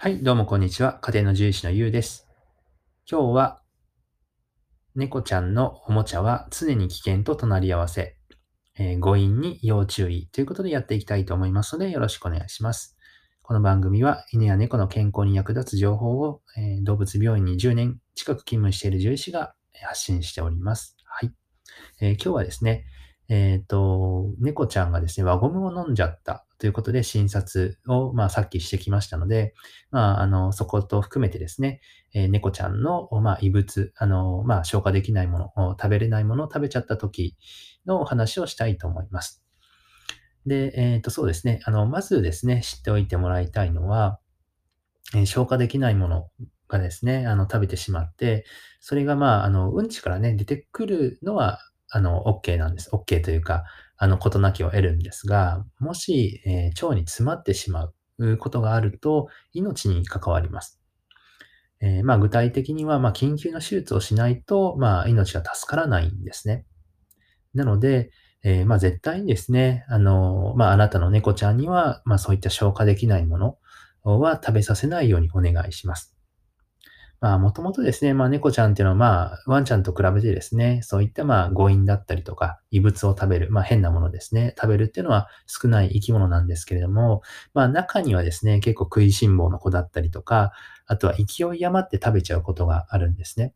[0.00, 1.00] はい、どうもこんにちは。
[1.00, 2.28] 家庭の獣医師のゆうです。
[3.10, 3.62] 今日は、
[4.94, 8.16] 猫ちゃんのおもちゃは常に危険と隣り合わせ、
[8.78, 12.96] えー、誤飲に要注意ということでやっていきたいと思いますので、よろしくお願いします。
[13.42, 20.96] この番組は犬や猫の健康に役立つ情報を、えー、動物病院に10年近く勤務している獣医師が発信しております。
[21.06, 21.32] はい。
[22.00, 22.84] えー、今日はですね、
[23.28, 29.54] えっ、と、猫ちゃんがですね、輪ゴムを飲んじゃったということで診察を、まあ、さっきしてきましたので、
[29.90, 31.80] まあ、あの、そこと含めてですね、
[32.12, 37.36] えー、猫ちゃんの、まあ、異物、あの、まあ、消化できないもの、食べれないものを食べちゃった時
[37.86, 39.44] のお話をしたいと思います。
[40.46, 41.60] で、えっ、ー、と、そうですね。
[41.64, 44.18] あの、まずですね、知っておいてもらいたいのは、
[45.14, 46.28] えー、消化できないもの
[46.66, 48.44] がですね、あの、食べてしまって、
[48.80, 52.90] それが、まあ、あの、うんちからね、出てくるのは、あの、OK なんです。
[52.92, 53.64] OK というか、
[53.98, 60.80] あの、事なきを得るんですが、もし、えー、腸に詰まってしまうことがあると、命に関わります。
[61.80, 66.64] えー、まあ、具体的には、まあ、緊急の手術をしないと、まあ、命が助からないんですね。
[67.54, 68.10] なので、
[68.44, 73.58] えー、まあ、絶対にですね、あの、まあ、あなたの猫ちゃんには、まあ、そういった消化できないもの
[74.04, 76.17] は食べさせないようにお願いします。
[77.20, 87.22] まあ、もともとですね、まあ、猫ちゃんっていうのは、まあ、ワンちゃんと比べてですね、そういった、まあ、強引だったりとか、異物を食べる、まあ、変なものですね、食べるっていうのは少ない生き物なんですけれども、
[87.54, 90.52] まあ、中にはですね、結構食いしん坊の子だったりとか、
[90.86, 93.52] あとは勢い余って食べちゃうことがあるんですね。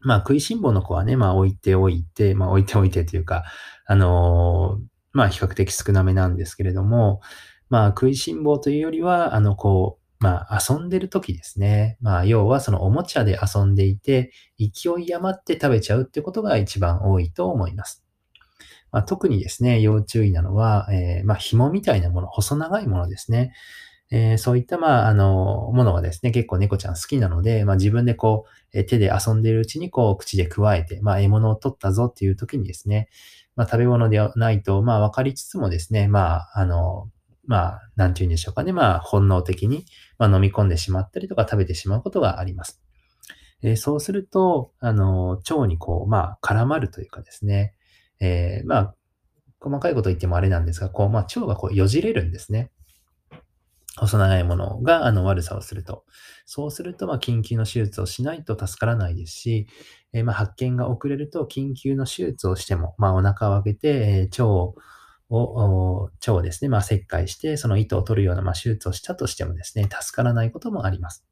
[0.00, 3.44] まあ、食いしん坊の子はね、まあ、置いておいて、まあ、置いておいてというか、
[3.86, 7.20] あのー、まあ、比較的少なめなんですけれども、
[7.68, 11.98] まあ、食いしん坊というよりは、あの、こう、まあ、遊んでる時ですね。
[12.00, 18.04] まあ、要はそのおもちゃで遊んでいて、勢い余って食べちゃうってことが一番多いと思います。
[18.92, 23.52] まあ、特にですね、要注意なのは、えー、まあ、紐みたいなもの、細長いものですね。
[24.10, 33.08] えー、そういった、まあ、あの、ものがですね、結構猫ちゃん好きなので、まあ、自分でこう、え手で遊んでいるうちに、こう、口で加えて、まあ、獲物を取ったぞっていう時にですね、
[33.56, 37.10] まあ、食べ物ではないと、まあ、わかりつつもですね、まあ、あの、
[37.46, 38.72] まあ、なんて言うんでしょうかね。
[38.72, 39.86] まあ、本能的に、
[40.18, 42.82] まあ、飲み込んでしまったりとか食べてしまうことがあります。
[43.62, 47.74] えー、そうすると、あの、腸にこう、まあ、絡まるというかですね。
[48.20, 48.94] えー、まあ、
[49.60, 52.70] 細かいこと言ってもあれなんですが、こう、まあ、腸がこう、よじれるんですね。
[53.96, 56.04] 細長いものが、あの、悪さをすると。
[56.46, 59.66] そうすると、まあ、緊急の手術をしないと助からないですし、
[60.12, 64.74] えー、まあ、発見が遅れると、緊急の手術をしても、まあ、お腹を開けて、えー、腸を
[65.34, 71.24] を、腸ですね、まあ、切開して、その糸を取るような、まあ、手術をしたとしてもですね、助からないこともあります。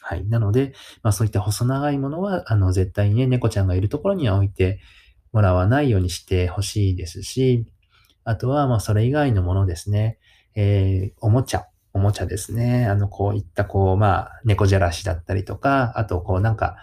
[0.00, 0.26] はい。
[0.26, 4.80] なので、まあ、そういった細長いものは、あの、絶対にね、猫ちゃんがいるところには置いて
[5.32, 7.66] もらわないようにしてほしいですし、
[8.24, 10.18] あとは、まあ、それ以外のものですね、
[10.54, 11.66] えー、おもちゃ。
[11.92, 12.86] おもちゃですね。
[12.86, 16.76] あの、こういった、こう、まあ、猫じゃらしだったりとか、あと、こう、なんか、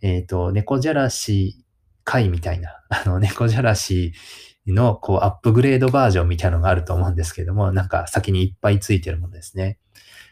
[0.00, 1.64] えっ、ー、と、猫じゃらし
[2.02, 4.14] 会みたいな、あの、猫じゃらし
[4.72, 9.78] の、こう、アップグレードバージョンみたいなのがあると思うんですけども、なんか先にいっぱいついてるものですね。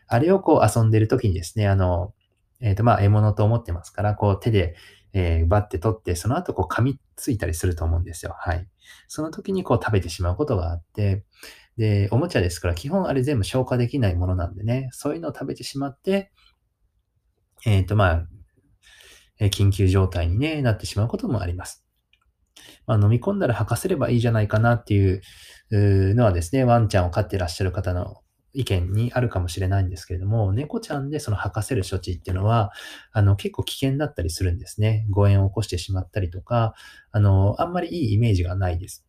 [0.07, 2.15] あれをこう遊んでる時にですね、あの、
[2.61, 4.77] えっ、ー、と、まあ、獲物と思ってますから、こう手で、
[5.15, 8.35] えー、バッて取って、その後こう噛みついたりすると思うんですよ。
[8.39, 8.67] はい。
[9.09, 11.25] その時にこう食べてしまうことがあって、
[11.77, 16.31] で、おもちゃですから、基本あれ全部消化できないものなんでね、そういうのを食べてしまって、
[17.65, 18.27] えっ、ー、と、まあ、
[19.41, 21.82] 緊急状態に、ね、なってしまうこともあります。
[22.87, 25.23] まあ、飲み込んだら吐かせればいいじゃないかなっていう
[25.71, 28.23] のはですね、ワンちゃんを飼ってらっしゃる方の
[28.55, 32.71] 意見にあるかもしれないんですけれども、猫ちゃんでその吐かせる処置っていうのは、
[33.13, 35.07] あの、結構危険だったりするんですね。
[35.11, 36.75] 誤嚥を起こしてしまったりとか、
[37.11, 39.07] あの、あんまりいいイメージがないです。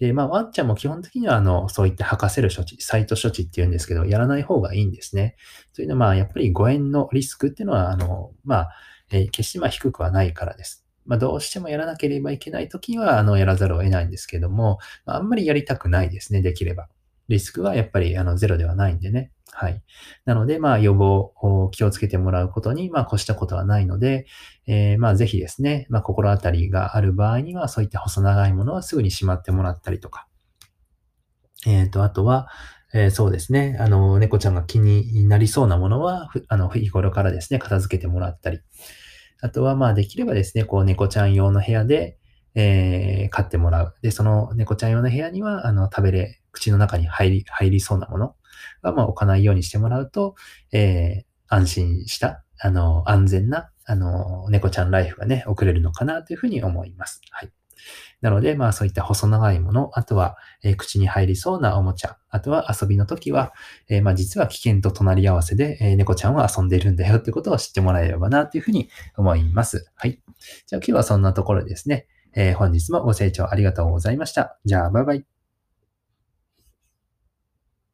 [0.00, 5.36] で、まあ、ワンちゃんも基本的には、あの、そういった吐かせる処置、サイト処置っていうんですけど、やらない方がいいんですね。
[5.74, 8.70] というのは、まあ、やっぱり誤嚥のリスクっていうのは、あの、まあ、
[9.10, 10.87] えー、決してま低くはないからです。
[11.08, 16.88] まあ、どうしてもやらなければいけないときには、あの、やらざるを得ないんですけども、あ、あんまりやりたくないですね、できれば。
[17.28, 19.32] リスクはやっぱり、あの、ゼロではないんでね。
[19.50, 19.82] はい。
[20.26, 24.26] なので、まあ、予防を気をつけてもらうことに、まあ、越したことはないので、
[24.66, 30.28] えー、まあ、ぜひですね、まあ、心当たりがある場合には、そういった細長いものはすぐにしまってもらったりとか。
[31.66, 32.48] えっ、ー、と、あとは、
[32.94, 33.76] えー、そうですね。
[33.80, 38.60] あの、猫ちゃんが気になりそうなものは、あの、日頃からですね、片付けてもらったり。
[39.40, 42.18] あとは、まあ、できればですね、こう、猫ちゃん用の部屋で、
[42.54, 43.94] えー、飼ってもらう。
[44.02, 48.34] で、その猫ちゃん用の部屋には、あの、食べれ、口の中に入り、入りそうなもの
[48.82, 50.34] は、まあ、置かないようにしてもらうと、
[50.72, 57.20] えー、安心した、あの、安全な、あの、猫ちゃんライフがね、送れるのかなというふうに思います。
[57.30, 57.52] はい。
[58.20, 63.52] なので、まあそういった細長いもの、あとは、え口に入りそうなおもちゃ、あとは遊びの時は、
[63.88, 69.90] えまあ実は危険と隣り合わせで、え猫ちゃんは遊んでいるんだよってことを知ってもらえればなというふうに思います。
[69.94, 70.20] はい。
[70.66, 72.06] じゃあ今日はそんなところですね。
[72.34, 74.58] えー本日もご清聴ありがとうございました。
[74.64, 75.37] じゃあ、バイバイ。